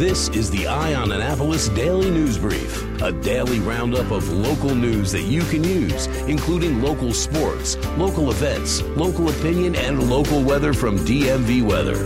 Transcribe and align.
This 0.00 0.30
is 0.30 0.50
the 0.50 0.66
Eye 0.66 0.94
on 0.94 1.12
Annapolis 1.12 1.68
Daily 1.68 2.10
News 2.10 2.38
Brief, 2.38 3.02
a 3.02 3.12
daily 3.12 3.60
roundup 3.60 4.10
of 4.10 4.26
local 4.32 4.74
news 4.74 5.12
that 5.12 5.24
you 5.24 5.42
can 5.42 5.62
use, 5.62 6.06
including 6.26 6.80
local 6.80 7.12
sports, 7.12 7.76
local 7.98 8.30
events, 8.30 8.80
local 8.96 9.28
opinion, 9.28 9.76
and 9.76 10.08
local 10.08 10.42
weather 10.42 10.72
from 10.72 10.96
DMV 11.00 11.62
Weather. 11.62 12.02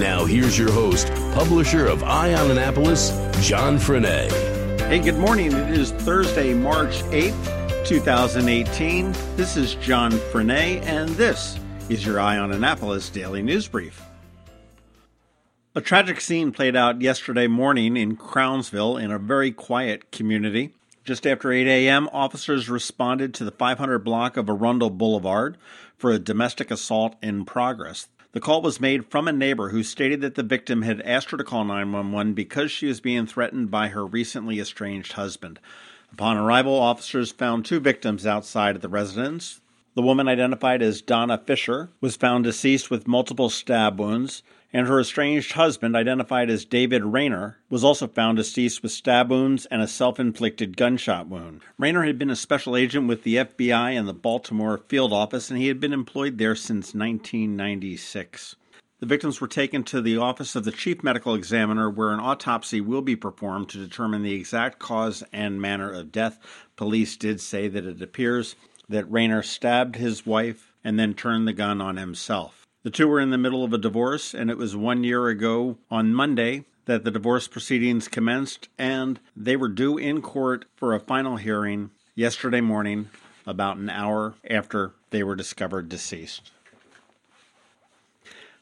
Now, 0.00 0.24
here's 0.24 0.58
your 0.58 0.72
host, 0.72 1.08
publisher 1.34 1.84
of 1.84 2.02
Eye 2.02 2.32
on 2.32 2.50
Annapolis, 2.50 3.10
John 3.46 3.76
Frenaye. 3.76 4.30
Hey, 4.88 4.98
good 4.98 5.18
morning. 5.18 5.52
It 5.52 5.78
is 5.78 5.90
Thursday, 5.90 6.54
March 6.54 7.02
8th, 7.10 7.86
2018. 7.86 9.12
This 9.36 9.58
is 9.58 9.74
John 9.74 10.12
Frenaye, 10.12 10.80
and 10.80 11.10
this 11.10 11.58
is 11.90 12.06
your 12.06 12.20
Eye 12.20 12.38
on 12.38 12.52
Annapolis 12.52 13.10
Daily 13.10 13.42
News 13.42 13.68
Brief. 13.68 14.02
A 15.78 15.80
tragic 15.80 16.20
scene 16.20 16.50
played 16.50 16.74
out 16.74 17.02
yesterday 17.02 17.46
morning 17.46 17.96
in 17.96 18.16
Crownsville 18.16 18.96
in 18.96 19.12
a 19.12 19.18
very 19.20 19.52
quiet 19.52 20.10
community. 20.10 20.74
Just 21.04 21.24
after 21.24 21.52
8 21.52 21.68
a.m., 21.68 22.08
officers 22.12 22.68
responded 22.68 23.32
to 23.34 23.44
the 23.44 23.52
500 23.52 24.00
block 24.00 24.36
of 24.36 24.50
Arundel 24.50 24.90
Boulevard 24.90 25.56
for 25.96 26.10
a 26.10 26.18
domestic 26.18 26.72
assault 26.72 27.14
in 27.22 27.44
progress. 27.44 28.08
The 28.32 28.40
call 28.40 28.60
was 28.60 28.80
made 28.80 29.08
from 29.08 29.28
a 29.28 29.32
neighbor 29.32 29.68
who 29.68 29.84
stated 29.84 30.20
that 30.22 30.34
the 30.34 30.42
victim 30.42 30.82
had 30.82 31.00
asked 31.02 31.30
her 31.30 31.36
to 31.36 31.44
call 31.44 31.64
911 31.64 32.34
because 32.34 32.72
she 32.72 32.86
was 32.86 33.00
being 33.00 33.24
threatened 33.26 33.70
by 33.70 33.86
her 33.86 34.04
recently 34.04 34.58
estranged 34.58 35.12
husband. 35.12 35.60
Upon 36.12 36.36
arrival, 36.36 36.74
officers 36.74 37.30
found 37.30 37.64
two 37.64 37.78
victims 37.78 38.26
outside 38.26 38.74
of 38.74 38.82
the 38.82 38.88
residence. 38.88 39.60
The 39.94 40.02
woman, 40.02 40.26
identified 40.26 40.82
as 40.82 41.02
Donna 41.02 41.38
Fisher, 41.38 41.90
was 42.00 42.16
found 42.16 42.42
deceased 42.42 42.90
with 42.90 43.06
multiple 43.06 43.48
stab 43.48 44.00
wounds 44.00 44.42
and 44.72 44.86
her 44.86 45.00
estranged 45.00 45.52
husband, 45.52 45.96
identified 45.96 46.50
as 46.50 46.64
David 46.64 47.02
Rayner, 47.04 47.58
was 47.70 47.82
also 47.82 48.06
found 48.06 48.36
deceased 48.36 48.82
with 48.82 48.92
stab 48.92 49.30
wounds 49.30 49.66
and 49.66 49.80
a 49.80 49.88
self 49.88 50.20
inflicted 50.20 50.76
gunshot 50.76 51.26
wound. 51.26 51.62
Rayner 51.78 52.04
had 52.04 52.18
been 52.18 52.30
a 52.30 52.36
special 52.36 52.76
agent 52.76 53.08
with 53.08 53.22
the 53.22 53.36
FBI 53.36 53.98
and 53.98 54.06
the 54.06 54.12
Baltimore 54.12 54.78
field 54.88 55.12
office, 55.12 55.50
and 55.50 55.58
he 55.58 55.68
had 55.68 55.80
been 55.80 55.92
employed 55.92 56.38
there 56.38 56.54
since 56.54 56.94
1996. 56.94 58.56
The 59.00 59.06
victims 59.06 59.40
were 59.40 59.48
taken 59.48 59.84
to 59.84 60.00
the 60.00 60.16
office 60.16 60.56
of 60.56 60.64
the 60.64 60.72
chief 60.72 61.04
medical 61.04 61.34
examiner, 61.34 61.88
where 61.88 62.10
an 62.10 62.20
autopsy 62.20 62.80
will 62.80 63.02
be 63.02 63.14
performed 63.16 63.68
to 63.70 63.78
determine 63.78 64.22
the 64.22 64.34
exact 64.34 64.80
cause 64.80 65.22
and 65.32 65.62
manner 65.62 65.90
of 65.90 66.10
death. 66.10 66.40
Police 66.74 67.16
did 67.16 67.40
say 67.40 67.68
that 67.68 67.86
it 67.86 68.02
appears 68.02 68.56
that 68.88 69.10
Rayner 69.10 69.42
stabbed 69.42 69.96
his 69.96 70.26
wife 70.26 70.72
and 70.82 70.98
then 70.98 71.14
turned 71.14 71.46
the 71.46 71.52
gun 71.52 71.80
on 71.80 71.96
himself. 71.96 72.67
The 72.84 72.90
two 72.90 73.08
were 73.08 73.18
in 73.18 73.30
the 73.30 73.38
middle 73.38 73.64
of 73.64 73.72
a 73.72 73.78
divorce, 73.78 74.34
and 74.34 74.50
it 74.50 74.56
was 74.56 74.76
one 74.76 75.02
year 75.02 75.26
ago 75.26 75.78
on 75.90 76.14
Monday 76.14 76.64
that 76.84 77.04
the 77.04 77.10
divorce 77.10 77.48
proceedings 77.48 78.06
commenced, 78.06 78.68
and 78.78 79.18
they 79.36 79.56
were 79.56 79.68
due 79.68 79.98
in 79.98 80.22
court 80.22 80.64
for 80.76 80.94
a 80.94 81.00
final 81.00 81.36
hearing 81.36 81.90
yesterday 82.14 82.60
morning, 82.60 83.08
about 83.46 83.78
an 83.78 83.90
hour 83.90 84.34
after 84.48 84.92
they 85.10 85.24
were 85.24 85.34
discovered 85.34 85.88
deceased. 85.88 86.52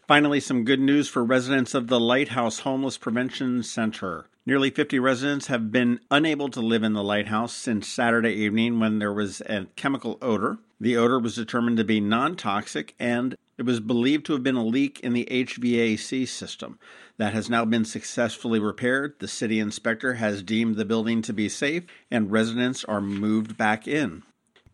Finally, 0.06 0.40
some 0.40 0.64
good 0.64 0.80
news 0.80 1.08
for 1.08 1.24
residents 1.24 1.74
of 1.74 1.88
the 1.88 2.00
Lighthouse 2.00 2.60
Homeless 2.60 2.96
Prevention 2.96 3.62
Center. 3.62 4.26
Nearly 4.46 4.70
50 4.70 4.98
residents 4.98 5.48
have 5.48 5.72
been 5.72 5.98
unable 6.10 6.48
to 6.50 6.60
live 6.60 6.84
in 6.84 6.92
the 6.92 7.02
lighthouse 7.02 7.52
since 7.52 7.88
Saturday 7.88 8.32
evening 8.32 8.78
when 8.78 9.00
there 9.00 9.12
was 9.12 9.40
a 9.42 9.66
chemical 9.74 10.16
odor. 10.22 10.58
The 10.80 10.96
odor 10.96 11.18
was 11.18 11.34
determined 11.34 11.76
to 11.78 11.84
be 11.84 12.00
non 12.00 12.36
toxic 12.36 12.94
and 13.00 13.36
it 13.58 13.64
was 13.64 13.80
believed 13.80 14.26
to 14.26 14.32
have 14.32 14.42
been 14.42 14.56
a 14.56 14.64
leak 14.64 15.00
in 15.00 15.12
the 15.12 15.26
HVAC 15.30 16.28
system. 16.28 16.78
That 17.18 17.32
has 17.32 17.48
now 17.48 17.64
been 17.64 17.84
successfully 17.84 18.58
repaired. 18.58 19.14
The 19.18 19.28
city 19.28 19.58
inspector 19.58 20.14
has 20.14 20.42
deemed 20.42 20.76
the 20.76 20.84
building 20.84 21.22
to 21.22 21.32
be 21.32 21.48
safe, 21.48 21.84
and 22.10 22.30
residents 22.30 22.84
are 22.84 23.00
moved 23.00 23.56
back 23.56 23.88
in. 23.88 24.22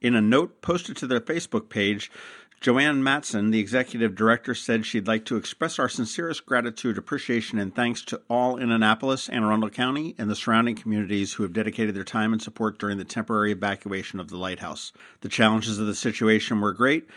In 0.00 0.16
a 0.16 0.20
note 0.20 0.60
posted 0.62 0.96
to 0.96 1.06
their 1.06 1.20
Facebook 1.20 1.68
page, 1.68 2.10
Joanne 2.62 3.02
Matson, 3.02 3.50
the 3.50 3.58
executive 3.58 4.14
director, 4.14 4.54
said 4.54 4.86
she'd 4.86 5.08
like 5.08 5.24
to 5.24 5.36
express 5.36 5.80
our 5.80 5.88
sincerest 5.88 6.46
gratitude, 6.46 6.96
appreciation, 6.96 7.58
and 7.58 7.74
thanks 7.74 8.04
to 8.04 8.22
all 8.30 8.56
in 8.56 8.70
Annapolis, 8.70 9.28
Anne 9.28 9.42
Arundel 9.42 9.68
County, 9.68 10.14
and 10.16 10.30
the 10.30 10.36
surrounding 10.36 10.76
communities 10.76 11.32
who 11.32 11.42
have 11.42 11.52
dedicated 11.52 11.96
their 11.96 12.04
time 12.04 12.32
and 12.32 12.40
support 12.40 12.78
during 12.78 12.98
the 12.98 13.04
temporary 13.04 13.50
evacuation 13.50 14.20
of 14.20 14.28
the 14.28 14.36
lighthouse. 14.36 14.92
The 15.22 15.28
challenges 15.28 15.80
of 15.80 15.88
the 15.88 15.94
situation 15.94 16.60
were 16.60 16.72
great, 16.72 17.08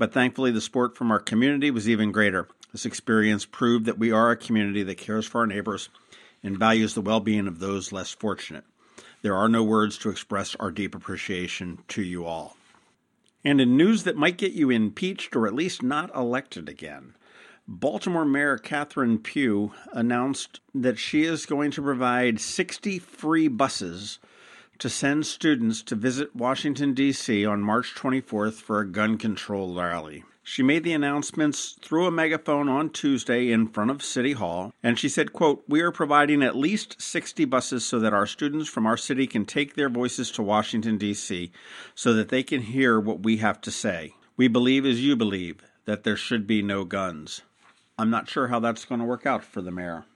but 0.00 0.14
thankfully 0.14 0.50
the 0.50 0.62
support 0.62 0.96
from 0.96 1.10
our 1.10 1.18
community 1.18 1.70
was 1.70 1.86
even 1.86 2.10
greater. 2.10 2.48
This 2.72 2.86
experience 2.86 3.44
proved 3.44 3.84
that 3.84 3.98
we 3.98 4.10
are 4.10 4.30
a 4.30 4.36
community 4.36 4.82
that 4.82 4.96
cares 4.96 5.26
for 5.26 5.42
our 5.42 5.46
neighbors 5.46 5.90
and 6.42 6.58
values 6.58 6.94
the 6.94 7.02
well 7.02 7.20
being 7.20 7.46
of 7.46 7.58
those 7.58 7.92
less 7.92 8.10
fortunate. 8.10 8.64
There 9.20 9.36
are 9.36 9.48
no 9.48 9.62
words 9.62 9.98
to 9.98 10.08
express 10.08 10.54
our 10.54 10.70
deep 10.70 10.94
appreciation 10.94 11.80
to 11.88 12.02
you 12.02 12.24
all. 12.24 12.56
And 13.44 13.60
in 13.60 13.76
news 13.76 14.04
that 14.04 14.16
might 14.16 14.38
get 14.38 14.52
you 14.52 14.70
impeached 14.70 15.36
or 15.36 15.46
at 15.46 15.52
least 15.52 15.82
not 15.82 16.14
elected 16.16 16.70
again, 16.70 17.14
Baltimore 17.68 18.24
Mayor 18.24 18.56
Catherine 18.56 19.18
Pugh 19.18 19.74
announced 19.92 20.60
that 20.74 20.98
she 20.98 21.24
is 21.24 21.44
going 21.44 21.72
to 21.72 21.82
provide 21.82 22.40
60 22.40 22.98
free 23.00 23.48
buses 23.48 24.18
to 24.80 24.88
send 24.88 25.26
students 25.26 25.82
to 25.82 25.94
visit 25.94 26.34
Washington, 26.34 26.94
D.C. 26.94 27.44
on 27.44 27.60
March 27.60 27.94
24th 27.94 28.54
for 28.54 28.80
a 28.80 28.86
gun 28.88 29.18
control 29.18 29.74
rally. 29.74 30.24
She 30.42 30.62
made 30.62 30.84
the 30.84 30.94
announcements 30.94 31.78
through 31.82 32.06
a 32.06 32.10
megaphone 32.10 32.68
on 32.68 32.90
Tuesday 32.90 33.52
in 33.52 33.68
front 33.68 33.90
of 33.90 34.02
City 34.02 34.32
Hall, 34.32 34.72
and 34.82 34.98
she 34.98 35.08
said, 35.08 35.34
quote, 35.34 35.62
We 35.68 35.82
are 35.82 35.92
providing 35.92 36.42
at 36.42 36.56
least 36.56 37.00
60 37.00 37.44
buses 37.44 37.84
so 37.84 38.00
that 38.00 38.14
our 38.14 38.26
students 38.26 38.68
from 38.68 38.86
our 38.86 38.96
city 38.96 39.26
can 39.26 39.44
take 39.44 39.74
their 39.74 39.90
voices 39.90 40.30
to 40.32 40.42
Washington, 40.42 40.96
D.C., 40.96 41.52
so 41.94 42.14
that 42.14 42.30
they 42.30 42.42
can 42.42 42.62
hear 42.62 42.98
what 42.98 43.22
we 43.22 43.36
have 43.36 43.60
to 43.60 43.70
say. 43.70 44.14
We 44.36 44.48
believe 44.48 44.86
as 44.86 45.04
you 45.04 45.14
believe 45.14 45.62
that 45.84 46.04
there 46.04 46.16
should 46.16 46.46
be 46.46 46.62
no 46.62 46.84
guns. 46.84 47.42
I'm 47.98 48.10
not 48.10 48.30
sure 48.30 48.48
how 48.48 48.60
that's 48.60 48.86
going 48.86 49.00
to 49.00 49.06
work 49.06 49.26
out 49.26 49.44
for 49.44 49.60
the 49.60 49.70
mayor. 49.70 50.06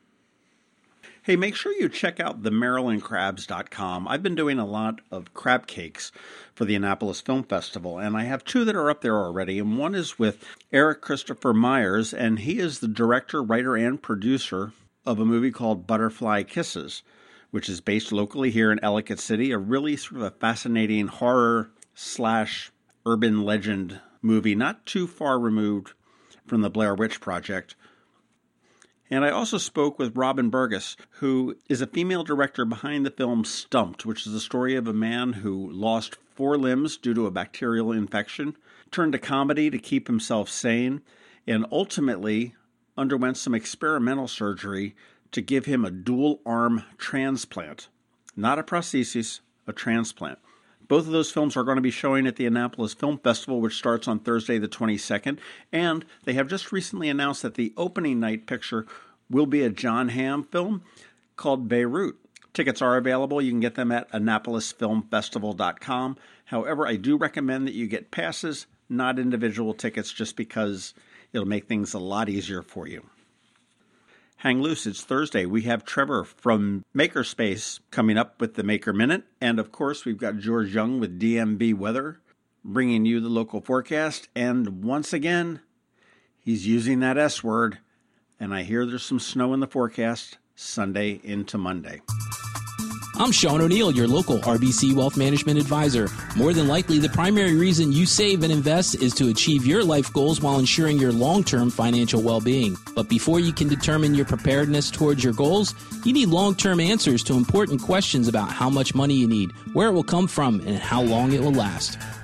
Hey, 1.24 1.36
make 1.36 1.56
sure 1.56 1.72
you 1.72 1.88
check 1.88 2.20
out 2.20 2.42
the 2.42 2.50
MarylandCrabs.com. 2.50 4.06
I've 4.06 4.22
been 4.22 4.34
doing 4.34 4.58
a 4.58 4.66
lot 4.66 5.00
of 5.10 5.32
crab 5.32 5.66
cakes 5.66 6.12
for 6.54 6.66
the 6.66 6.74
Annapolis 6.74 7.22
Film 7.22 7.44
Festival, 7.44 7.98
and 7.98 8.14
I 8.14 8.24
have 8.24 8.44
two 8.44 8.66
that 8.66 8.76
are 8.76 8.90
up 8.90 9.00
there 9.00 9.16
already. 9.16 9.58
And 9.58 9.78
one 9.78 9.94
is 9.94 10.18
with 10.18 10.44
Erik 10.70 11.00
Kristopher 11.00 11.54
Myers, 11.54 12.12
and 12.12 12.40
he 12.40 12.58
is 12.58 12.80
the 12.80 12.88
director, 12.88 13.42
writer, 13.42 13.74
and 13.74 14.02
producer 14.02 14.72
of 15.06 15.18
a 15.18 15.24
movie 15.24 15.50
called 15.50 15.86
Butterfly 15.86 16.42
Kisses, 16.42 17.02
which 17.50 17.70
is 17.70 17.80
based 17.80 18.12
locally 18.12 18.50
here 18.50 18.70
in 18.70 18.78
Ellicott 18.84 19.18
City. 19.18 19.50
A 19.50 19.56
really 19.56 19.96
sort 19.96 20.20
of 20.20 20.26
a 20.26 20.30
fascinating 20.30 21.06
horror 21.06 21.70
slash 21.94 22.70
urban 23.06 23.44
legend 23.44 23.98
movie, 24.20 24.54
not 24.54 24.84
too 24.84 25.06
far 25.06 25.40
removed 25.40 25.94
from 26.46 26.60
the 26.60 26.68
Blair 26.68 26.94
Witch 26.94 27.18
Project. 27.18 27.76
And 29.14 29.24
I 29.24 29.30
also 29.30 29.58
spoke 29.58 29.96
with 29.96 30.16
Robin 30.16 30.50
Berghaus, 30.50 30.96
who 31.20 31.56
is 31.68 31.80
a 31.80 31.86
female 31.86 32.24
director 32.24 32.64
behind 32.64 33.06
the 33.06 33.12
film 33.12 33.44
Stumped, 33.44 34.04
which 34.04 34.26
is 34.26 34.32
the 34.32 34.40
story 34.40 34.74
of 34.74 34.88
a 34.88 34.92
man 34.92 35.34
who 35.34 35.70
lost 35.70 36.18
four 36.34 36.58
limbs 36.58 36.96
due 36.96 37.14
to 37.14 37.28
a 37.28 37.30
bacterial 37.30 37.92
infection, 37.92 38.56
turned 38.90 39.12
to 39.12 39.20
comedy 39.20 39.70
to 39.70 39.78
keep 39.78 40.08
himself 40.08 40.48
sane, 40.48 41.00
and 41.46 41.64
ultimately 41.70 42.56
underwent 42.98 43.36
some 43.36 43.54
experimental 43.54 44.26
surgery 44.26 44.96
to 45.30 45.40
give 45.40 45.66
him 45.66 45.84
a 45.84 45.92
dual 45.92 46.40
arm 46.44 46.82
transplant. 46.98 47.86
Not 48.34 48.58
a 48.58 48.64
prosthesis, 48.64 49.38
a 49.68 49.72
transplant. 49.72 50.40
Both 50.86 51.06
of 51.06 51.12
those 51.12 51.30
films 51.30 51.56
are 51.56 51.64
going 51.64 51.76
to 51.76 51.82
be 51.82 51.90
showing 51.90 52.26
at 52.26 52.36
the 52.36 52.46
Annapolis 52.46 52.94
Film 52.94 53.18
Festival, 53.18 53.60
which 53.60 53.76
starts 53.76 54.06
on 54.06 54.18
Thursday, 54.18 54.58
the 54.58 54.68
22nd. 54.68 55.38
And 55.72 56.04
they 56.24 56.34
have 56.34 56.48
just 56.48 56.72
recently 56.72 57.08
announced 57.08 57.42
that 57.42 57.54
the 57.54 57.72
opening 57.76 58.20
night 58.20 58.46
picture 58.46 58.86
will 59.30 59.46
be 59.46 59.62
a 59.62 59.70
Jon 59.70 60.10
Hamm 60.10 60.44
film 60.44 60.82
called 61.36 61.68
Beirut. 61.68 62.16
Tickets 62.52 62.82
are 62.82 62.96
available. 62.96 63.42
You 63.42 63.50
can 63.50 63.60
get 63.60 63.74
them 63.74 63.90
at 63.90 64.10
AnnapolisFilmFestival.com. 64.12 66.16
However, 66.46 66.86
I 66.86 66.96
do 66.96 67.16
recommend 67.16 67.66
that 67.66 67.74
you 67.74 67.86
get 67.86 68.10
passes, 68.10 68.66
not 68.88 69.18
individual 69.18 69.74
tickets, 69.74 70.12
just 70.12 70.36
because 70.36 70.94
it'll 71.32 71.46
make 71.46 71.66
things 71.66 71.94
a 71.94 71.98
lot 71.98 72.28
easier 72.28 72.62
for 72.62 72.86
you. 72.86 73.04
Hang 74.44 74.60
loose, 74.60 74.86
it's 74.86 75.02
Thursday. 75.02 75.46
We 75.46 75.62
have 75.62 75.86
Trevor 75.86 76.22
from 76.22 76.84
Makerspace 76.94 77.80
coming 77.90 78.18
up 78.18 78.42
with 78.42 78.56
the 78.56 78.62
Maker 78.62 78.92
Minute. 78.92 79.24
And 79.40 79.58
of 79.58 79.72
course, 79.72 80.04
we've 80.04 80.18
got 80.18 80.36
George 80.36 80.74
Young 80.74 81.00
with 81.00 81.18
DMV 81.18 81.72
Weather 81.72 82.20
bringing 82.62 83.06
you 83.06 83.20
the 83.20 83.30
local 83.30 83.62
forecast. 83.62 84.28
And 84.36 84.84
once 84.84 85.14
again, 85.14 85.60
He's 86.38 86.66
using 86.66 87.00
that 87.00 87.16
S 87.16 87.42
word, 87.42 87.78
and 88.38 88.52
I 88.52 88.64
hear 88.64 88.84
there's 88.84 89.02
some 89.02 89.18
snow 89.18 89.54
in 89.54 89.60
the 89.60 89.66
forecast 89.66 90.36
Sunday 90.54 91.22
into 91.24 91.56
Monday. 91.56 92.02
I'm 93.24 93.32
Sean 93.32 93.62
O'Neill, 93.62 93.90
your 93.90 94.06
local 94.06 94.38
RBC 94.40 94.92
Wealth 94.92 95.16
Management 95.16 95.58
Advisor. 95.58 96.10
More 96.36 96.52
than 96.52 96.68
likely, 96.68 96.98
the 96.98 97.08
primary 97.08 97.56
reason 97.56 97.90
you 97.90 98.04
save 98.04 98.42
and 98.42 98.52
invest 98.52 98.96
is 98.96 99.14
to 99.14 99.30
achieve 99.30 99.64
your 99.64 99.82
life 99.82 100.12
goals 100.12 100.42
while 100.42 100.58
ensuring 100.58 100.98
your 100.98 101.10
long 101.10 101.42
term 101.42 101.70
financial 101.70 102.20
well 102.20 102.42
being. 102.42 102.76
But 102.94 103.08
before 103.08 103.40
you 103.40 103.50
can 103.50 103.66
determine 103.66 104.14
your 104.14 104.26
preparedness 104.26 104.90
towards 104.90 105.24
your 105.24 105.32
goals, 105.32 105.74
you 106.04 106.12
need 106.12 106.28
long 106.28 106.54
term 106.54 106.80
answers 106.80 107.22
to 107.22 107.32
important 107.32 107.80
questions 107.80 108.28
about 108.28 108.52
how 108.52 108.68
much 108.68 108.94
money 108.94 109.14
you 109.14 109.26
need, 109.26 109.52
where 109.72 109.88
it 109.88 109.92
will 109.92 110.04
come 110.04 110.26
from, 110.26 110.60
and 110.60 110.76
how 110.76 111.00
long 111.00 111.32
it 111.32 111.40
will 111.40 111.50
last. 111.50 111.96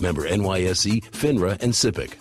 Member 0.00 0.28
NYSE, 0.28 1.04
FINRA, 1.10 1.62
and 1.62 1.72
SIPC. 1.72 2.14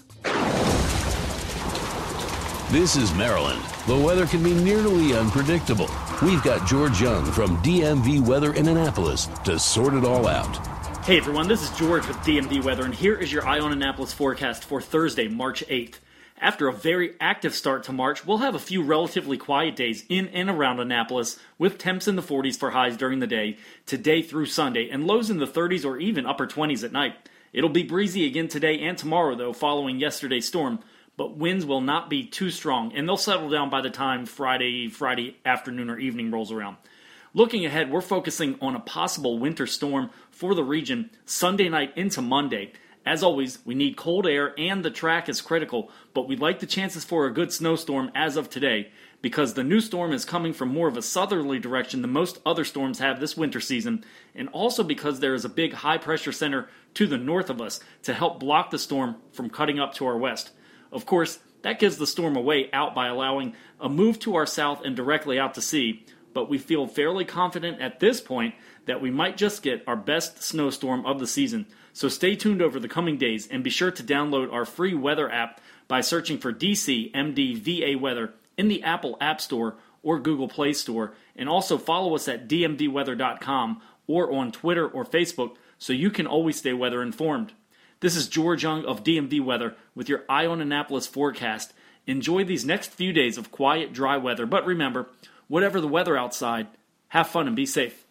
This 2.71 2.95
is 2.95 3.13
Maryland. 3.15 3.61
The 3.87 3.97
weather 3.97 4.27
can 4.27 4.43
be 4.43 4.53
nearly 4.53 5.13
unpredictable. 5.13 5.89
We've 6.21 6.43
got 6.43 6.67
George 6.67 7.01
Young 7.01 7.25
from 7.31 7.57
DMV 7.57 8.25
Weather 8.25 8.53
in 8.53 8.67
Annapolis 8.67 9.27
to 9.43 9.57
sort 9.57 9.93
it 9.95 10.05
all 10.05 10.27
out. 10.27 10.55
Hey 11.05 11.17
everyone, 11.17 11.47
this 11.47 11.63
is 11.63 11.77
George 11.77 12.07
with 12.07 12.17
DMV 12.17 12.63
Weather, 12.63 12.85
and 12.85 12.93
here 12.93 13.17
is 13.17 13.33
your 13.33 13.45
Eye 13.45 13.59
on 13.59 13.71
Annapolis 13.71 14.13
forecast 14.13 14.63
for 14.63 14.79
Thursday, 14.79 15.27
March 15.27 15.63
8th. 15.67 15.95
After 16.39 16.67
a 16.67 16.73
very 16.73 17.15
active 17.19 17.53
start 17.53 17.83
to 17.85 17.93
March, 17.93 18.25
we'll 18.25 18.37
have 18.37 18.55
a 18.55 18.59
few 18.59 18.83
relatively 18.83 19.37
quiet 19.37 19.75
days 19.75 20.05
in 20.09 20.27
and 20.29 20.49
around 20.49 20.79
Annapolis, 20.79 21.39
with 21.57 21.77
temps 21.77 22.07
in 22.07 22.15
the 22.15 22.21
40s 22.21 22.57
for 22.57 22.71
highs 22.71 22.97
during 22.97 23.19
the 23.19 23.27
day, 23.27 23.57
today 23.85 24.21
through 24.21 24.45
Sunday, 24.45 24.89
and 24.89 25.07
lows 25.07 25.29
in 25.29 25.39
the 25.39 25.47
30s 25.47 25.85
or 25.85 25.97
even 25.97 26.25
upper 26.25 26.45
20s 26.45 26.83
at 26.83 26.91
night. 26.91 27.15
It'll 27.53 27.69
be 27.69 27.83
breezy 27.83 28.25
again 28.25 28.47
today 28.47 28.79
and 28.79 28.97
tomorrow, 28.97 29.35
though, 29.35 29.53
following 29.53 29.99
yesterday's 29.99 30.47
storm, 30.47 30.79
but 31.15 31.37
winds 31.37 31.65
will 31.65 31.81
not 31.81 32.09
be 32.09 32.25
too 32.25 32.49
strong, 32.49 32.91
and 32.93 33.07
they'll 33.07 33.15
settle 33.15 33.49
down 33.49 33.69
by 33.69 33.81
the 33.81 33.91
time 33.91 34.25
Friday, 34.25 34.89
Friday 34.89 35.37
afternoon 35.45 35.91
or 35.91 35.99
evening 35.99 36.31
rolls 36.31 36.51
around. 36.51 36.77
Looking 37.35 37.65
ahead, 37.65 37.91
we're 37.91 38.01
focusing 38.01 38.57
on 38.59 38.75
a 38.75 38.79
possible 38.79 39.37
winter 39.37 39.67
storm 39.67 40.09
for 40.31 40.55
the 40.55 40.63
region 40.63 41.11
Sunday 41.25 41.69
night 41.69 41.93
into 41.95 42.23
Monday. 42.23 42.73
As 43.05 43.21
always, 43.21 43.59
we 43.65 43.75
need 43.75 43.97
cold 43.97 44.25
air 44.25 44.53
and 44.57 44.83
the 44.83 44.89
track 44.89 45.29
is 45.29 45.41
critical, 45.41 45.91
but 46.13 46.27
we 46.27 46.35
like 46.35 46.59
the 46.59 46.65
chances 46.65 47.03
for 47.03 47.25
a 47.25 47.33
good 47.33 47.51
snowstorm 47.51 48.11
as 48.15 48.35
of 48.35 48.49
today 48.49 48.91
because 49.23 49.53
the 49.53 49.63
new 49.63 49.79
storm 49.79 50.11
is 50.11 50.25
coming 50.25 50.51
from 50.51 50.67
more 50.67 50.89
of 50.89 50.97
a 50.97 51.01
southerly 51.01 51.57
direction 51.57 52.01
than 52.01 52.11
most 52.11 52.39
other 52.45 52.65
storms 52.65 52.99
have 52.99 53.21
this 53.21 53.37
winter 53.37 53.61
season, 53.61 54.03
and 54.35 54.49
also 54.49 54.83
because 54.83 55.21
there 55.21 55.33
is 55.33 55.45
a 55.45 55.49
big 55.49 55.71
high 55.71 55.97
pressure 55.97 56.33
center 56.33 56.67
to 56.93 57.07
the 57.07 57.17
north 57.17 57.49
of 57.49 57.61
us 57.61 57.79
to 58.03 58.13
help 58.13 58.37
block 58.37 58.69
the 58.69 58.77
storm 58.77 59.15
from 59.31 59.49
cutting 59.49 59.79
up 59.79 59.93
to 59.93 60.05
our 60.05 60.17
west. 60.17 60.51
Of 60.91 61.05
course, 61.05 61.39
that 61.61 61.79
gives 61.79 61.97
the 61.97 62.05
storm 62.05 62.35
a 62.35 62.41
way 62.41 62.69
out 62.73 62.93
by 62.93 63.07
allowing 63.07 63.55
a 63.79 63.87
move 63.87 64.19
to 64.19 64.35
our 64.35 64.45
south 64.45 64.83
and 64.83 64.93
directly 64.93 65.39
out 65.39 65.53
to 65.53 65.61
sea, 65.61 66.05
but 66.33 66.49
we 66.49 66.57
feel 66.57 66.85
fairly 66.85 67.23
confident 67.23 67.79
at 67.79 68.01
this 68.01 68.19
point 68.19 68.55
that 68.87 69.01
we 69.01 69.09
might 69.09 69.37
just 69.37 69.63
get 69.63 69.85
our 69.87 69.95
best 69.95 70.43
snowstorm 70.43 71.05
of 71.05 71.21
the 71.21 71.27
season. 71.27 71.65
So 71.93 72.09
stay 72.09 72.35
tuned 72.35 72.61
over 72.61 72.77
the 72.77 72.89
coming 72.89 73.17
days 73.17 73.47
and 73.47 73.63
be 73.63 73.69
sure 73.69 73.91
to 73.91 74.03
download 74.03 74.51
our 74.51 74.65
free 74.65 74.93
weather 74.93 75.31
app 75.31 75.61
by 75.87 76.01
searching 76.01 76.39
for 76.39 76.51
DC 76.51 77.13
MDVA 77.13 77.97
Weather 77.97 78.33
in 78.57 78.67
the 78.67 78.83
Apple 78.83 79.17
App 79.19 79.41
Store 79.41 79.75
or 80.01 80.19
Google 80.19 80.47
Play 80.47 80.73
Store. 80.73 81.13
And 81.35 81.49
also 81.49 81.77
follow 81.77 82.15
us 82.15 82.27
at 82.27 82.47
dmvweather.com 82.47 83.81
or 84.07 84.31
on 84.31 84.51
Twitter 84.51 84.87
or 84.87 85.05
Facebook 85.05 85.55
so 85.77 85.93
you 85.93 86.09
can 86.09 86.27
always 86.27 86.57
stay 86.57 86.73
weather 86.73 87.01
informed. 87.01 87.53
This 87.99 88.15
is 88.15 88.27
George 88.27 88.63
Young 88.63 88.85
of 88.85 89.03
DMV 89.03 89.43
Weather 89.43 89.75
with 89.95 90.09
your 90.09 90.23
Eye 90.27 90.45
on 90.45 90.59
Annapolis 90.59 91.07
forecast. 91.07 91.73
Enjoy 92.05 92.43
these 92.43 92.65
next 92.65 92.91
few 92.91 93.13
days 93.13 93.37
of 93.37 93.49
quiet, 93.49 93.93
dry 93.93 94.17
weather, 94.17 94.45
but 94.45 94.65
remember, 94.65 95.07
whatever 95.47 95.79
the 95.79 95.87
weather 95.87 96.17
outside, 96.17 96.67
have 97.09 97.27
fun 97.27 97.47
and 97.47 97.55
be 97.55 97.65
safe. 97.65 98.05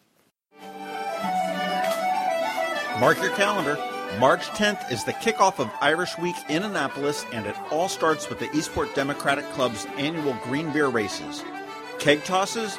Mark 2.99 3.21
your 3.21 3.31
calendar. 3.31 3.92
March 4.19 4.47
10th 4.49 4.91
is 4.91 5.03
the 5.03 5.13
kickoff 5.13 5.59
of 5.59 5.71
Irish 5.81 6.17
Week 6.17 6.35
in 6.47 6.63
Annapolis, 6.63 7.25
and 7.33 7.45
it 7.47 7.55
all 7.71 7.89
starts 7.89 8.29
with 8.29 8.37
the 8.39 8.51
Eastport 8.55 8.93
Democratic 8.93 9.43
Club's 9.51 9.85
annual 9.97 10.37
Green 10.43 10.71
Beer 10.71 10.87
Races. 10.87 11.43
Keg 11.99 12.23
tosses, 12.23 12.77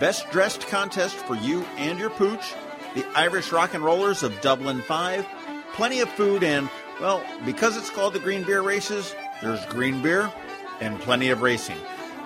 best 0.00 0.28
dressed 0.30 0.66
contest 0.66 1.14
for 1.14 1.36
you 1.36 1.62
and 1.76 1.98
your 1.98 2.10
pooch, 2.10 2.52
the 2.94 3.06
Irish 3.14 3.52
Rock 3.52 3.74
and 3.74 3.84
Rollers 3.84 4.22
of 4.22 4.38
Dublin 4.40 4.82
5, 4.82 5.26
plenty 5.72 6.00
of 6.00 6.08
food, 6.10 6.42
and, 6.42 6.68
well, 7.00 7.22
because 7.46 7.76
it's 7.76 7.90
called 7.90 8.12
the 8.12 8.18
Green 8.18 8.42
Beer 8.42 8.62
Races, 8.62 9.14
there's 9.40 9.64
green 9.66 10.02
beer 10.02 10.32
and 10.80 11.00
plenty 11.00 11.30
of 11.30 11.42
racing, 11.42 11.78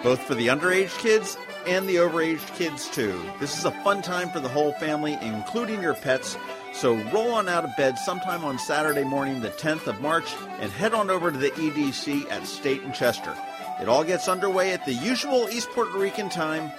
both 0.02 0.20
for 0.22 0.34
the 0.34 0.46
underage 0.46 0.96
kids 0.98 1.36
and 1.66 1.86
the 1.88 1.96
overaged 1.96 2.54
kids, 2.56 2.88
too. 2.88 3.20
This 3.38 3.58
is 3.58 3.64
a 3.64 3.70
fun 3.82 4.00
time 4.00 4.30
for 4.30 4.40
the 4.40 4.48
whole 4.48 4.72
family, 4.74 5.18
including 5.20 5.82
your 5.82 5.94
pets. 5.94 6.38
So 6.76 6.94
roll 7.10 7.32
on 7.32 7.48
out 7.48 7.64
of 7.64 7.74
bed 7.74 7.98
sometime 7.98 8.44
on 8.44 8.58
Saturday 8.58 9.02
morning, 9.02 9.40
the 9.40 9.48
10th 9.48 9.86
of 9.86 10.02
March, 10.02 10.34
and 10.60 10.70
head 10.70 10.92
on 10.92 11.08
over 11.08 11.32
to 11.32 11.38
the 11.38 11.50
EDC 11.52 12.30
at 12.30 12.46
State 12.46 12.82
and 12.82 12.94
Chester. 12.94 13.34
It 13.80 13.88
all 13.88 14.04
gets 14.04 14.28
underway 14.28 14.74
at 14.74 14.84
the 14.84 14.92
usual 14.92 15.48
East 15.50 15.70
Puerto 15.70 15.96
Rican 15.96 16.28
time, 16.28 16.70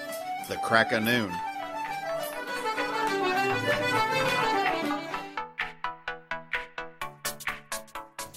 the 0.50 0.58
crack 0.58 0.92
of 0.92 1.02
noon. 1.02 1.32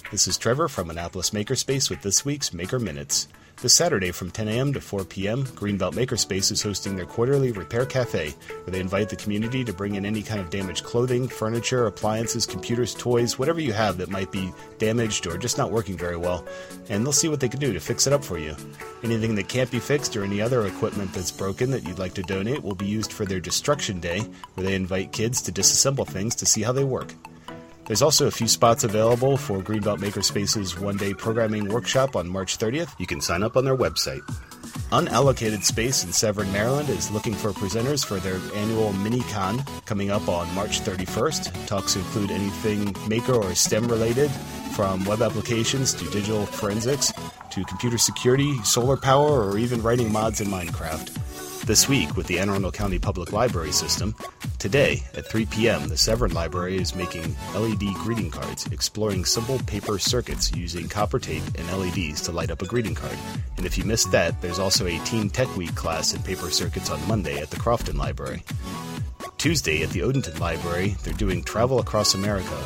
This 0.09 0.27
is 0.27 0.39
Trevor 0.39 0.67
from 0.67 0.89
Annapolis 0.89 1.29
Makerspace 1.29 1.91
with 1.91 2.01
this 2.01 2.25
week's 2.25 2.55
Maker 2.55 2.79
Minutes. 2.79 3.27
This 3.61 3.75
Saturday 3.75 4.09
from 4.09 4.31
10 4.31 4.47
a.m. 4.47 4.73
to 4.73 4.81
4 4.81 5.05
p.m., 5.05 5.45
Greenbelt 5.45 5.93
Makerspace 5.93 6.51
is 6.51 6.63
hosting 6.63 6.95
their 6.95 7.05
quarterly 7.05 7.51
Repair 7.51 7.85
Cafe, 7.85 8.31
where 8.31 8.71
they 8.71 8.79
invite 8.79 9.09
the 9.09 9.15
community 9.15 9.63
to 9.63 9.71
bring 9.71 9.93
in 9.93 10.03
any 10.03 10.23
kind 10.23 10.41
of 10.41 10.49
damaged 10.49 10.83
clothing, 10.83 11.27
furniture, 11.27 11.85
appliances, 11.85 12.47
computers, 12.47 12.95
toys, 12.95 13.37
whatever 13.37 13.59
you 13.59 13.71
have 13.71 13.99
that 13.99 14.09
might 14.09 14.31
be 14.31 14.51
damaged 14.79 15.27
or 15.27 15.37
just 15.37 15.59
not 15.59 15.69
working 15.69 15.95
very 15.95 16.17
well, 16.17 16.43
and 16.89 17.05
they'll 17.05 17.13
see 17.13 17.29
what 17.29 17.39
they 17.39 17.49
can 17.49 17.59
do 17.59 17.71
to 17.71 17.79
fix 17.79 18.07
it 18.07 18.13
up 18.13 18.23
for 18.23 18.39
you. 18.39 18.55
Anything 19.03 19.35
that 19.35 19.47
can't 19.47 19.69
be 19.69 19.79
fixed 19.79 20.17
or 20.17 20.23
any 20.23 20.41
other 20.41 20.65
equipment 20.65 21.13
that's 21.13 21.29
broken 21.29 21.69
that 21.69 21.87
you'd 21.87 21.99
like 21.99 22.15
to 22.15 22.23
donate 22.23 22.63
will 22.63 22.73
be 22.73 22.87
used 22.87 23.13
for 23.13 23.25
their 23.25 23.39
Destruction 23.39 23.99
Day, 23.99 24.21
where 24.55 24.65
they 24.65 24.73
invite 24.73 25.11
kids 25.11 25.39
to 25.43 25.51
disassemble 25.51 26.07
things 26.07 26.33
to 26.33 26.47
see 26.47 26.63
how 26.63 26.71
they 26.71 26.83
work. 26.83 27.13
There's 27.91 28.01
also 28.01 28.25
a 28.25 28.31
few 28.31 28.47
spots 28.47 28.85
available 28.85 29.35
for 29.35 29.59
Greenbelt 29.59 29.99
Makerspace's 29.99 30.79
one 30.79 30.95
day 30.95 31.13
programming 31.13 31.67
workshop 31.67 32.15
on 32.15 32.29
March 32.29 32.57
30th. 32.57 32.97
You 32.97 33.05
can 33.05 33.19
sign 33.19 33.43
up 33.43 33.57
on 33.57 33.65
their 33.65 33.75
website. 33.75 34.21
Unallocated 34.93 35.65
Space 35.65 36.05
in 36.05 36.13
Severn, 36.13 36.49
Maryland 36.53 36.87
is 36.87 37.11
looking 37.11 37.33
for 37.33 37.49
presenters 37.49 38.05
for 38.05 38.15
their 38.21 38.39
annual 38.55 38.93
mini 38.93 39.19
con 39.23 39.61
coming 39.85 40.09
up 40.09 40.29
on 40.29 40.49
March 40.55 40.79
31st. 40.79 41.67
Talks 41.67 41.97
include 41.97 42.31
anything 42.31 42.95
maker 43.09 43.33
or 43.33 43.53
STEM 43.53 43.89
related, 43.89 44.31
from 44.71 45.03
web 45.03 45.21
applications 45.21 45.93
to 45.93 46.09
digital 46.11 46.45
forensics 46.45 47.11
to 47.49 47.65
computer 47.65 47.97
security, 47.97 48.57
solar 48.63 48.95
power, 48.95 49.43
or 49.43 49.57
even 49.57 49.81
writing 49.81 50.09
mods 50.09 50.39
in 50.39 50.47
Minecraft. 50.47 51.20
This 51.65 51.87
week, 51.87 52.17
with 52.17 52.25
the 52.25 52.39
Anne 52.39 52.49
Arundel 52.49 52.71
County 52.71 52.97
Public 52.97 53.31
Library 53.31 53.71
System, 53.71 54.15
today 54.57 55.03
at 55.13 55.27
3 55.27 55.45
p.m., 55.45 55.89
the 55.89 55.97
Severn 55.97 56.33
Library 56.33 56.77
is 56.77 56.95
making 56.95 57.35
LED 57.53 57.93
greeting 57.93 58.31
cards, 58.31 58.65
exploring 58.71 59.25
simple 59.25 59.59
paper 59.59 59.99
circuits 59.99 60.51
using 60.53 60.89
copper 60.89 61.19
tape 61.19 61.43
and 61.55 61.71
LEDs 61.71 62.19
to 62.21 62.31
light 62.31 62.49
up 62.49 62.63
a 62.63 62.65
greeting 62.65 62.95
card. 62.95 63.17
And 63.57 63.65
if 63.67 63.77
you 63.77 63.83
missed 63.83 64.11
that, 64.11 64.41
there's 64.41 64.57
also 64.57 64.87
a 64.87 64.97
Teen 65.05 65.29
Tech 65.29 65.55
Week 65.55 65.73
class 65.75 66.13
in 66.15 66.23
paper 66.23 66.49
circuits 66.49 66.89
on 66.89 67.07
Monday 67.07 67.39
at 67.39 67.51
the 67.51 67.59
Crofton 67.59 67.95
Library. 67.95 68.43
Tuesday 69.37 69.83
at 69.83 69.91
the 69.91 69.99
Odenton 69.99 70.39
Library, 70.39 70.95
they're 71.03 71.13
doing 71.13 71.43
Travel 71.43 71.79
Across 71.79 72.15
America, 72.15 72.59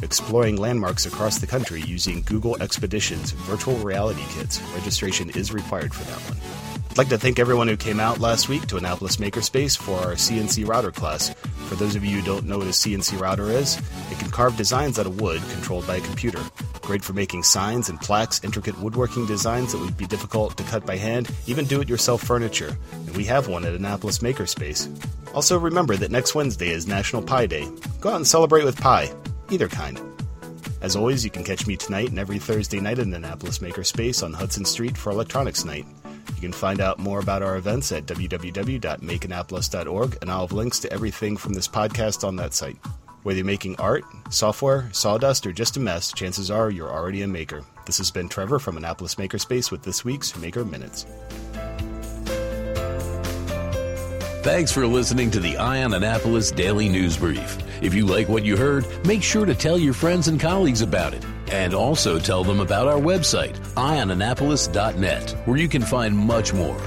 exploring 0.00 0.56
landmarks 0.56 1.06
across 1.06 1.38
the 1.38 1.46
country 1.46 1.82
using 1.82 2.22
Google 2.22 2.56
Expeditions 2.62 3.32
virtual 3.32 3.76
reality 3.78 4.22
kits. 4.30 4.62
Registration 4.76 5.28
is 5.30 5.52
required 5.52 5.92
for 5.92 6.04
that 6.04 6.20
one. 6.30 6.67
I'd 6.98 7.02
like 7.02 7.10
to 7.10 7.18
thank 7.18 7.38
everyone 7.38 7.68
who 7.68 7.76
came 7.76 8.00
out 8.00 8.18
last 8.18 8.48
week 8.48 8.66
to 8.66 8.76
Annapolis 8.76 9.18
Makerspace 9.18 9.78
for 9.78 10.00
our 10.00 10.14
CNC 10.14 10.66
router 10.66 10.90
class. 10.90 11.28
For 11.68 11.76
those 11.76 11.94
of 11.94 12.04
you 12.04 12.16
who 12.16 12.26
don't 12.26 12.44
know 12.44 12.58
what 12.58 12.66
a 12.66 12.70
CNC 12.70 13.20
router 13.20 13.52
is, 13.52 13.80
it 14.10 14.18
can 14.18 14.32
carve 14.32 14.56
designs 14.56 14.98
out 14.98 15.06
of 15.06 15.20
wood 15.20 15.40
controlled 15.52 15.86
by 15.86 15.98
a 15.98 16.00
computer. 16.00 16.40
Great 16.82 17.04
for 17.04 17.12
making 17.12 17.44
signs 17.44 17.88
and 17.88 18.00
plaques, 18.00 18.42
intricate 18.42 18.76
woodworking 18.80 19.26
designs 19.26 19.70
that 19.70 19.80
would 19.80 19.96
be 19.96 20.08
difficult 20.08 20.56
to 20.56 20.64
cut 20.64 20.84
by 20.84 20.96
hand, 20.96 21.30
even 21.46 21.66
do 21.66 21.80
it 21.80 21.88
yourself 21.88 22.20
furniture. 22.20 22.76
And 22.90 23.16
we 23.16 23.22
have 23.26 23.46
one 23.46 23.64
at 23.64 23.74
Annapolis 23.74 24.18
Makerspace. 24.18 24.90
Also, 25.32 25.56
remember 25.56 25.94
that 25.94 26.10
next 26.10 26.34
Wednesday 26.34 26.70
is 26.70 26.88
National 26.88 27.22
Pie 27.22 27.46
Day. 27.46 27.70
Go 28.00 28.10
out 28.10 28.16
and 28.16 28.26
celebrate 28.26 28.64
with 28.64 28.80
pie, 28.80 29.08
either 29.50 29.68
kind. 29.68 30.00
As 30.80 30.96
always, 30.96 31.24
you 31.24 31.30
can 31.30 31.44
catch 31.44 31.64
me 31.64 31.76
tonight 31.76 32.08
and 32.08 32.18
every 32.18 32.40
Thursday 32.40 32.80
night 32.80 32.98
at 32.98 33.06
Annapolis 33.06 33.60
Makerspace 33.60 34.24
on 34.24 34.32
Hudson 34.32 34.64
Street 34.64 34.98
for 34.98 35.10
Electronics 35.10 35.64
Night. 35.64 35.86
You 36.34 36.40
can 36.40 36.52
find 36.52 36.80
out 36.80 36.98
more 36.98 37.20
about 37.20 37.42
our 37.42 37.56
events 37.56 37.92
at 37.92 38.06
www.makeannapolis.org, 38.06 40.18
and 40.20 40.30
I'll 40.30 40.42
have 40.42 40.52
links 40.52 40.78
to 40.80 40.92
everything 40.92 41.36
from 41.36 41.54
this 41.54 41.68
podcast 41.68 42.26
on 42.26 42.36
that 42.36 42.54
site. 42.54 42.78
Whether 43.24 43.38
you're 43.38 43.46
making 43.46 43.76
art, 43.76 44.04
software, 44.30 44.88
sawdust, 44.92 45.46
or 45.46 45.52
just 45.52 45.76
a 45.76 45.80
mess, 45.80 46.12
chances 46.12 46.50
are 46.50 46.70
you're 46.70 46.90
already 46.90 47.22
a 47.22 47.28
maker. 47.28 47.64
This 47.86 47.98
has 47.98 48.10
been 48.10 48.28
Trevor 48.28 48.58
from 48.58 48.76
Annapolis 48.76 49.16
Makerspace 49.16 49.70
with 49.70 49.82
this 49.82 50.04
week's 50.04 50.36
Maker 50.36 50.64
Minutes. 50.64 51.06
Thanks 54.42 54.72
for 54.72 54.86
listening 54.86 55.30
to 55.32 55.40
the 55.40 55.58
Eye 55.58 55.82
on 55.82 55.92
Annapolis 55.92 56.52
Daily 56.52 56.88
News 56.88 57.16
Brief. 57.16 57.58
If 57.82 57.92
you 57.92 58.06
like 58.06 58.28
what 58.28 58.44
you 58.44 58.56
heard, 58.56 58.86
make 59.06 59.22
sure 59.22 59.44
to 59.44 59.54
tell 59.54 59.78
your 59.78 59.94
friends 59.94 60.28
and 60.28 60.40
colleagues 60.40 60.80
about 60.80 61.12
it. 61.12 61.24
And 61.50 61.74
also 61.74 62.18
tell 62.18 62.44
them 62.44 62.60
about 62.60 62.88
our 62.88 63.00
website, 63.00 63.58
eyeonannapolis.net, 63.74 65.30
where 65.46 65.56
you 65.56 65.68
can 65.68 65.82
find 65.82 66.16
much 66.16 66.52
more. 66.52 66.80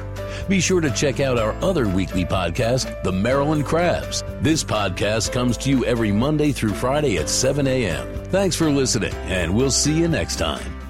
Be 0.48 0.60
sure 0.60 0.82
to 0.82 0.92
check 0.92 1.20
out 1.20 1.38
our 1.38 1.54
other 1.64 1.88
weekly 1.88 2.26
podcast, 2.26 3.02
The 3.04 3.12
Maryland 3.12 3.66
Crabs. 3.66 4.24
This 4.42 4.64
podcast 4.64 5.32
comes 5.32 5.58
to 5.58 5.70
you 5.70 5.86
every 5.86 6.12
Monday 6.12 6.52
through 6.52 6.74
Friday 6.74 7.18
at 7.18 7.30
7 7.30 7.68
a.m. 7.68 8.08
Thanks 8.26 8.56
for 8.56 8.70
listening, 8.70 9.14
and 9.26 9.56
we'll 9.56 9.72
see 9.72 9.98
you 9.98 10.08
next 10.08 10.38
time. 10.38 10.81